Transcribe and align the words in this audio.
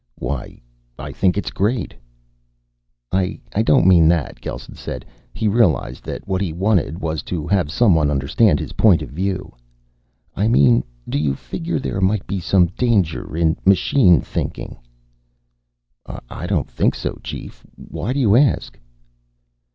"Why, 0.17 0.59
I 0.97 1.11
think 1.11 1.37
it's 1.37 1.51
great." 1.51 1.93
"I 3.11 3.35
don't 3.63 3.85
mean 3.85 4.07
that," 4.07 4.41
Gelsen 4.41 4.73
said. 4.73 5.05
He 5.31 5.47
realized 5.47 6.03
that 6.05 6.27
what 6.27 6.41
he 6.41 6.51
wanted 6.53 6.97
was 6.97 7.21
to 7.21 7.45
have 7.45 7.69
someone 7.71 8.09
understand 8.09 8.59
his 8.59 8.73
point 8.73 9.03
of 9.03 9.11
view. 9.11 9.53
"I 10.35 10.47
mean 10.47 10.83
do 11.07 11.19
you 11.19 11.35
figure 11.35 11.77
there 11.77 12.01
might 12.01 12.25
be 12.25 12.39
some 12.39 12.65
danger 12.65 13.37
in 13.37 13.57
machine 13.63 14.21
thinking?" 14.21 14.75
"I 16.27 16.47
don't 16.47 16.67
think 16.71 16.95
so, 16.95 17.19
Chief. 17.23 17.63
Why 17.75 18.11
do 18.11 18.19
you 18.19 18.35
ask?" 18.35 18.79